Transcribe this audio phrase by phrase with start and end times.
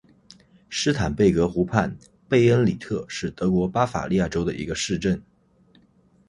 [0.67, 1.95] 施坦贝格湖畔
[2.27, 5.21] 贝恩里特是德国巴伐利亚州的一个市镇。